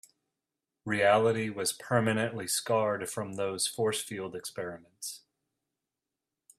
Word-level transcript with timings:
Reality 0.83 1.51
was 1.51 1.73
permanently 1.73 2.47
scarred 2.47 3.07
from 3.07 3.33
those 3.35 3.67
force 3.67 4.01
field 4.01 4.35
experiments. 4.35 5.21